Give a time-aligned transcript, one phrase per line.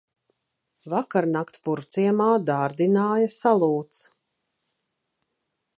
[0.93, 4.03] Vakarnakt Purvciemā dārdināja salūts.